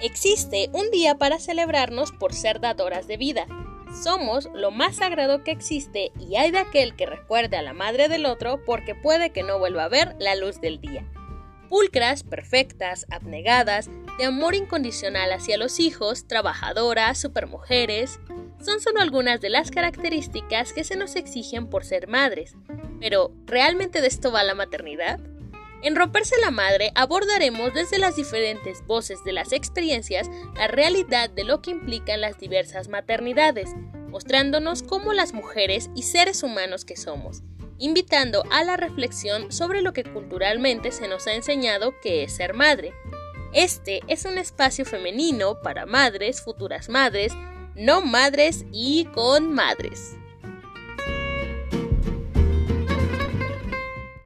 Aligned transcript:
Existe 0.00 0.70
un 0.72 0.90
día 0.92 1.16
para 1.16 1.40
celebrarnos 1.40 2.12
por 2.12 2.32
ser 2.32 2.60
dadoras 2.60 3.08
de 3.08 3.16
vida. 3.16 3.46
Somos 4.02 4.48
lo 4.54 4.70
más 4.70 4.96
sagrado 4.96 5.42
que 5.42 5.50
existe 5.50 6.12
y 6.20 6.36
hay 6.36 6.52
de 6.52 6.58
aquel 6.58 6.94
que 6.94 7.06
recuerde 7.06 7.56
a 7.56 7.62
la 7.62 7.72
madre 7.72 8.08
del 8.08 8.26
otro 8.26 8.64
porque 8.64 8.94
puede 8.94 9.30
que 9.30 9.42
no 9.42 9.58
vuelva 9.58 9.84
a 9.84 9.88
ver 9.88 10.14
la 10.20 10.36
luz 10.36 10.60
del 10.60 10.80
día. 10.80 11.04
Pulcras, 11.68 12.22
perfectas, 12.22 13.06
abnegadas, 13.10 13.90
de 14.18 14.24
amor 14.24 14.54
incondicional 14.54 15.32
hacia 15.32 15.58
los 15.58 15.80
hijos, 15.80 16.28
trabajadoras, 16.28 17.18
supermujeres, 17.18 18.20
son 18.64 18.80
solo 18.80 19.00
algunas 19.00 19.40
de 19.40 19.50
las 19.50 19.70
características 19.70 20.72
que 20.72 20.84
se 20.84 20.96
nos 20.96 21.16
exigen 21.16 21.68
por 21.68 21.84
ser 21.84 22.08
madres. 22.08 22.54
Pero, 23.00 23.32
¿realmente 23.46 24.00
de 24.00 24.08
esto 24.08 24.32
va 24.32 24.42
la 24.44 24.54
maternidad? 24.54 25.20
En 25.80 25.94
Romperse 25.94 26.34
la 26.40 26.50
Madre 26.50 26.90
abordaremos 26.96 27.72
desde 27.72 27.98
las 27.98 28.16
diferentes 28.16 28.84
voces 28.86 29.22
de 29.24 29.32
las 29.32 29.52
experiencias 29.52 30.28
la 30.56 30.66
realidad 30.66 31.30
de 31.30 31.44
lo 31.44 31.62
que 31.62 31.70
implican 31.70 32.20
las 32.20 32.38
diversas 32.38 32.88
maternidades, 32.88 33.70
mostrándonos 34.08 34.82
cómo 34.82 35.12
las 35.12 35.32
mujeres 35.32 35.88
y 35.94 36.02
seres 36.02 36.42
humanos 36.42 36.84
que 36.84 36.96
somos, 36.96 37.42
invitando 37.78 38.42
a 38.50 38.64
la 38.64 38.76
reflexión 38.76 39.52
sobre 39.52 39.80
lo 39.80 39.92
que 39.92 40.02
culturalmente 40.02 40.90
se 40.90 41.06
nos 41.06 41.28
ha 41.28 41.34
enseñado 41.34 41.94
que 42.00 42.24
es 42.24 42.34
ser 42.34 42.54
madre. 42.54 42.92
Este 43.52 44.00
es 44.08 44.24
un 44.24 44.36
espacio 44.36 44.84
femenino 44.84 45.60
para 45.62 45.86
madres, 45.86 46.42
futuras 46.42 46.88
madres, 46.88 47.32
no 47.76 48.00
madres 48.00 48.64
y 48.72 49.04
con 49.14 49.54
madres. 49.54 50.16